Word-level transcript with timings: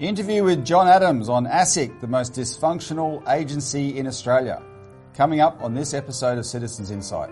Interview 0.00 0.42
with 0.42 0.66
John 0.66 0.88
Adams 0.88 1.28
on 1.28 1.46
ASIC, 1.46 2.00
the 2.00 2.08
most 2.08 2.32
dysfunctional 2.32 3.22
agency 3.28 3.96
in 3.96 4.08
Australia. 4.08 4.60
Coming 5.14 5.38
up 5.40 5.62
on 5.62 5.72
this 5.72 5.94
episode 5.94 6.36
of 6.36 6.44
Citizens 6.44 6.90
Insight. 6.90 7.30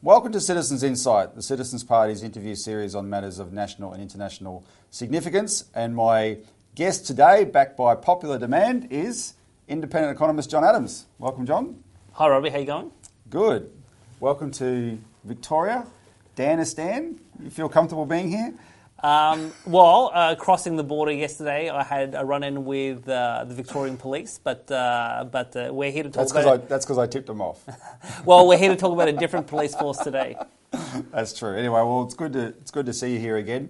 Welcome 0.00 0.32
to 0.32 0.40
Citizens 0.40 0.82
Insight, 0.82 1.34
the 1.34 1.42
Citizens 1.42 1.84
Party's 1.84 2.22
interview 2.22 2.54
series 2.54 2.94
on 2.94 3.10
matters 3.10 3.38
of 3.38 3.52
national 3.52 3.92
and 3.92 4.00
international 4.00 4.64
significance. 4.90 5.64
And 5.74 5.94
my 5.94 6.38
guest 6.74 7.06
today, 7.06 7.44
backed 7.44 7.76
by 7.76 7.94
popular 7.94 8.38
demand, 8.38 8.88
is 8.90 9.34
independent 9.68 10.14
economist 10.14 10.50
John 10.50 10.64
Adams. 10.64 11.06
Welcome, 11.18 11.46
John. 11.46 11.82
Hi, 12.12 12.28
Robbie. 12.28 12.50
How 12.50 12.58
you 12.58 12.66
going? 12.66 12.90
Good. 13.30 13.70
Welcome 14.20 14.50
to 14.52 14.98
Victoria. 15.24 15.86
Danistan, 16.36 17.18
you 17.42 17.50
feel 17.50 17.68
comfortable 17.68 18.06
being 18.06 18.28
here? 18.28 18.54
Um, 19.04 19.52
well, 19.66 20.10
uh, 20.14 20.34
crossing 20.34 20.76
the 20.76 20.82
border 20.82 21.12
yesterday, 21.12 21.68
I 21.68 21.84
had 21.84 22.14
a 22.16 22.24
run-in 22.24 22.64
with 22.64 23.08
uh, 23.08 23.44
the 23.46 23.54
Victorian 23.54 23.96
Police, 23.96 24.40
but 24.42 24.68
uh, 24.70 25.26
but 25.30 25.54
uh, 25.54 25.68
we're 25.72 25.92
here 25.92 26.02
to 26.02 26.08
talk 26.08 26.22
That's 26.22 26.32
because 26.32 26.46
about. 26.46 26.62
I, 26.62 26.66
that's 26.66 26.86
'cause 26.86 26.98
I 26.98 27.06
tipped 27.06 27.26
them 27.26 27.40
off. 27.40 27.64
well, 28.24 28.48
we're 28.48 28.58
here 28.58 28.70
to 28.70 28.76
talk 28.76 28.92
about 28.92 29.08
a 29.08 29.12
different 29.12 29.46
police 29.46 29.74
force 29.74 29.98
today. 29.98 30.36
That's 31.12 31.32
true. 31.38 31.54
Anyway, 31.54 31.80
well, 31.82 32.02
it's 32.02 32.14
good 32.14 32.32
to 32.32 32.46
it's 32.46 32.70
good 32.72 32.86
to 32.86 32.92
see 32.92 33.12
you 33.12 33.20
here 33.20 33.36
again. 33.36 33.68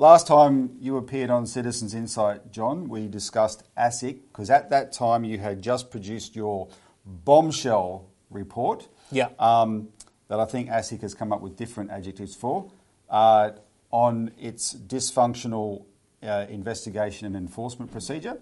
Last 0.00 0.26
time 0.26 0.78
you 0.80 0.96
appeared 0.96 1.28
on 1.28 1.46
Citizens 1.46 1.92
Insight, 1.92 2.50
John, 2.50 2.88
we 2.88 3.06
discussed 3.06 3.64
ASIC 3.76 4.20
because 4.32 4.48
at 4.48 4.70
that 4.70 4.92
time 4.92 5.24
you 5.24 5.36
had 5.36 5.60
just 5.60 5.90
produced 5.90 6.34
your 6.34 6.68
bombshell 7.04 8.08
report. 8.30 8.88
Yeah. 9.12 9.28
Um, 9.38 9.90
that 10.28 10.40
I 10.40 10.46
think 10.46 10.70
ASIC 10.70 11.02
has 11.02 11.12
come 11.12 11.34
up 11.34 11.42
with 11.42 11.54
different 11.54 11.90
adjectives 11.90 12.34
for 12.34 12.72
uh, 13.10 13.50
on 13.90 14.30
its 14.40 14.72
dysfunctional 14.72 15.84
uh, 16.22 16.46
investigation 16.48 17.26
and 17.26 17.36
enforcement 17.36 17.92
procedure. 17.92 18.38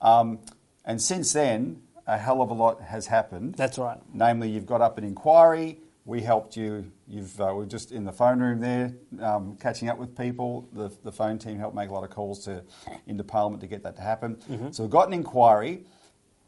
Um, 0.00 0.40
and 0.84 1.00
since 1.00 1.32
then, 1.32 1.82
a 2.08 2.18
hell 2.18 2.42
of 2.42 2.50
a 2.50 2.54
lot 2.54 2.80
has 2.80 3.06
happened. 3.06 3.54
That's 3.54 3.78
right. 3.78 3.98
Namely, 4.12 4.48
you've 4.48 4.66
got 4.66 4.80
up 4.80 4.98
an 4.98 5.04
inquiry. 5.04 5.78
We 6.06 6.22
helped 6.22 6.56
you. 6.56 6.92
You've 7.08 7.38
uh, 7.40 7.52
we're 7.54 7.66
just 7.66 7.90
in 7.90 8.04
the 8.04 8.12
phone 8.12 8.38
room 8.40 8.60
there, 8.60 8.94
um, 9.20 9.58
catching 9.60 9.88
up 9.88 9.98
with 9.98 10.16
people. 10.16 10.68
The, 10.72 10.88
the 11.02 11.10
phone 11.10 11.36
team 11.36 11.58
helped 11.58 11.74
make 11.74 11.90
a 11.90 11.92
lot 11.92 12.04
of 12.04 12.10
calls 12.10 12.44
to 12.44 12.62
into 13.08 13.24
Parliament 13.24 13.60
to 13.62 13.66
get 13.66 13.82
that 13.82 13.96
to 13.96 14.02
happen. 14.02 14.38
So 14.72 14.84
we've 14.84 14.90
got 14.90 15.08
an 15.08 15.14
inquiry, 15.14 15.84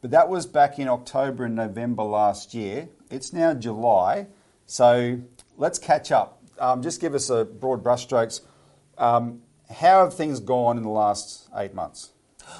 but 0.01 0.11
that 0.11 0.29
was 0.29 0.45
back 0.45 0.79
in 0.79 0.87
October 0.87 1.43
and 1.43 1.55
November 1.55 2.03
last 2.03 2.53
year. 2.53 2.87
It's 3.11 3.33
now 3.33 3.53
July, 3.53 4.27
so 4.65 5.19
let's 5.57 5.77
catch 5.77 6.09
up. 6.09 6.41
Um, 6.57 6.81
just 6.81 7.01
give 7.01 7.13
us 7.13 7.29
a 7.29 7.43
broad 7.43 7.83
brushstrokes. 7.83 8.39
Um, 8.97 9.41
how 9.69 10.05
have 10.05 10.13
things 10.13 10.39
gone 10.39 10.77
in 10.77 10.83
the 10.83 10.89
last 10.89 11.49
eight 11.55 11.73
months? 11.73 12.11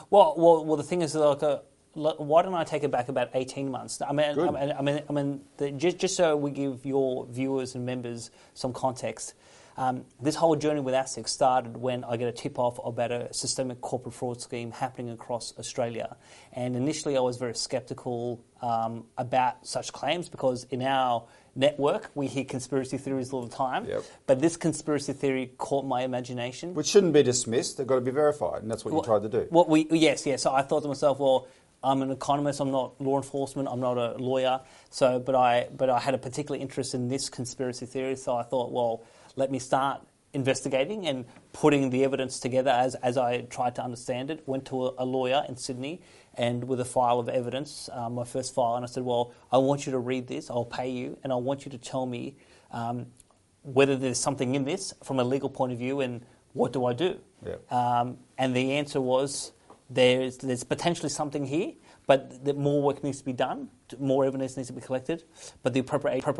Well, 0.10 0.36
well, 0.38 0.66
well. 0.66 0.78
The 0.78 0.84
thing 0.84 1.02
is, 1.02 1.16
like, 1.16 1.44
uh, 1.44 1.60
why 2.00 2.42
don't 2.42 2.54
I 2.54 2.64
take 2.64 2.84
it 2.84 2.92
back 2.92 3.10
about 3.10 3.30
eighteen 3.34 3.70
months? 3.72 4.02
I 4.02 4.12
mean, 4.14 4.36
Good. 4.36 4.48
I 4.48 4.52
mean, 4.52 4.76
I 4.78 4.82
mean, 4.82 5.02
I 5.10 5.14
mean 5.14 5.42
the, 5.58 5.72
just 5.72 5.98
just 5.98 6.16
so 6.16 6.36
we 6.36 6.52
give 6.52 6.86
your 6.86 7.26
viewers 7.28 7.76
and 7.76 7.86
members 7.86 8.32
some 8.54 8.74
context. 8.74 9.34
Um, 9.78 10.04
this 10.22 10.36
whole 10.36 10.58
journey 10.58 10.82
with 10.82 10.94
ASIC 10.94 11.30
started 11.30 11.78
when 11.78 12.04
I 12.04 12.18
get 12.18 12.28
a 12.28 12.34
tip 12.34 12.60
off 12.60 12.82
about 12.84 13.14
a 13.14 13.34
systemic 13.34 13.80
corporate 13.80 14.14
fraud 14.14 14.42
scheme 14.42 14.72
happening 14.72 15.14
across 15.14 15.58
Australia. 15.58 16.18
And 16.52 16.76
initially, 16.76 17.16
I 17.16 17.22
was 17.22 17.38
very 17.38 17.56
skeptical 17.56 18.44
um, 18.62 19.06
about 19.18 19.66
such 19.66 19.94
claims 19.94 20.28
because 20.28 20.66
in 20.66 20.82
our 20.82 21.24
network, 21.56 22.12
we 22.14 22.28
hear 22.28 22.44
conspiracy 22.44 22.98
theories 22.98 23.32
all 23.32 23.42
the 23.42 23.56
time. 23.56 23.86
Yep. 23.86 24.04
But 24.28 24.42
this 24.42 24.58
conspiracy 24.58 25.14
theory 25.14 25.54
caught 25.58 25.86
my 25.86 26.02
imagination. 26.02 26.74
Which 26.74 26.88
shouldn't 26.88 27.14
be 27.14 27.24
dismissed. 27.24 27.78
They've 27.78 27.88
got 27.88 27.96
to 27.96 28.02
be 28.02 28.12
verified, 28.12 28.64
and 28.64 28.70
that's 28.70 28.84
what 28.84 28.94
you 28.94 29.02
tried 29.02 29.24
to 29.24 29.30
do. 29.30 29.48
What 29.50 29.70
we 29.70 29.88
yes, 29.92 30.26
yes. 30.26 30.42
So 30.42 30.54
I 30.54 30.62
thought 30.62 30.82
to 30.82 30.90
myself, 30.90 31.20
well, 31.20 31.48
I'm 31.84 32.02
an 32.02 32.12
economist. 32.12 32.60
I'm 32.60 32.72
not 32.72 33.00
law 33.00 33.18
enforcement. 33.18 33.70
I'm 33.72 33.80
not 33.80 33.98
a 33.98 34.18
lawyer. 34.18 34.62
So, 34.90 35.20
but 35.20 35.36
I 35.36 35.68
but 35.76 35.90
I 35.90 36.00
had 36.00 36.14
a 36.14 36.18
particular 36.18 36.60
interest 36.60 36.94
in 36.94 37.08
this 37.08 37.30
conspiracy 37.30 37.86
theory. 37.86 38.16
So 38.16 38.36
I 38.36 38.44
thought, 38.44 38.72
well, 38.72 39.04
let 39.36 39.52
me 39.52 39.60
start 39.60 40.02
investigating 40.34 41.08
and 41.08 41.26
putting 41.54 41.90
the 41.90 42.04
evidence 42.04 42.40
together 42.40 42.72
as 42.72 42.96
as 42.96 43.18
I 43.18 43.42
tried 43.42 43.76
to 43.76 43.84
understand 43.84 44.30
it. 44.30 44.44
Went 44.46 44.66
to 44.66 44.88
a, 44.88 44.94
a 45.00 45.06
lawyer 45.06 45.44
in 45.48 45.56
Sydney 45.56 46.02
and 46.36 46.64
with 46.66 46.80
a 46.80 46.86
file 46.86 47.20
of 47.20 47.28
evidence, 47.28 47.90
um, 47.92 48.16
my 48.16 48.24
first 48.24 48.54
file, 48.54 48.76
and 48.76 48.86
I 48.86 48.88
said, 48.88 49.04
well, 49.04 49.34
I 49.52 49.58
want 49.58 49.86
you 49.86 49.92
to 49.92 50.00
read 50.00 50.28
this. 50.28 50.50
I'll 50.50 50.64
pay 50.64 50.90
you, 50.90 51.18
and 51.24 51.34
I 51.34 51.36
want 51.36 51.66
you 51.66 51.72
to 51.72 51.78
tell 51.78 52.06
me. 52.06 52.36
Um, 52.72 53.08
whether 53.64 53.96
there's 53.96 54.18
something 54.20 54.56
in 54.56 54.64
this 54.64 54.94
from 55.04 55.20
a 55.20 55.24
legal 55.24 55.50
point 55.50 55.72
of 55.72 55.78
view 55.78 56.00
and 56.00 56.22
what 56.54 56.74
do 56.74 56.86
I 56.86 56.94
do? 56.94 57.20
Yeah. 57.46 57.56
Um, 57.70 58.18
and 58.38 58.56
the 58.56 58.74
answer 58.74 59.00
was 59.00 59.52
there's, 59.90 60.38
there's 60.38 60.64
potentially 60.64 61.10
something 61.10 61.46
here, 61.46 61.74
but 62.06 62.56
more 62.56 62.82
work 62.82 63.04
needs 63.04 63.20
to 63.20 63.26
be 63.26 63.34
done, 63.34 63.70
more 64.00 64.26
evidence 64.26 64.56
needs 64.56 64.68
to 64.68 64.74
be 64.74 64.82
collected, 64.82 65.24
but 65.64 65.74
the 65.74 65.80
appropriate, 65.80 66.20
appropriate 66.20 66.38